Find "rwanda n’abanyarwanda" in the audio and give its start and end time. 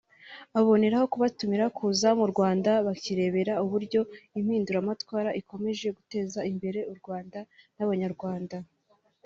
6.99-8.57